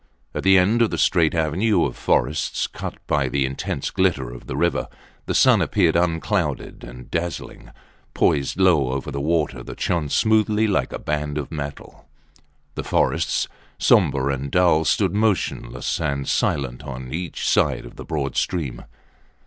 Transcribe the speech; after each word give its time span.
At 0.33 0.41
the 0.41 0.57
end 0.57 0.81
of 0.81 0.89
the 0.89 0.97
straight 0.97 1.35
avenue 1.35 1.85
of 1.85 1.95
forests 1.95 2.65
cut 2.65 2.95
by 3.05 3.29
the 3.29 3.45
intense 3.45 3.91
glitter 3.91 4.31
of 4.31 4.47
the 4.47 4.55
river, 4.57 4.87
the 5.27 5.35
sun 5.35 5.61
appeared 5.61 5.95
unclouded 5.95 6.83
and 6.83 7.11
dazzling, 7.11 7.69
poised 8.15 8.59
low 8.59 8.93
over 8.93 9.11
the 9.11 9.21
water 9.21 9.61
that 9.61 9.79
shone 9.79 10.09
smoothly 10.09 10.65
like 10.65 10.91
a 10.91 10.97
band 10.97 11.37
of 11.37 11.51
metal. 11.51 12.07
The 12.73 12.83
forests, 12.83 13.47
sombre 13.77 14.33
and 14.33 14.49
dull, 14.49 14.85
stood 14.85 15.13
motionless 15.13 15.99
and 16.01 16.27
silent 16.27 16.81
on 16.81 17.13
each 17.13 17.47
side 17.47 17.85
of 17.85 17.95
the 17.95 18.03
broad 18.03 18.35
stream. 18.35 18.83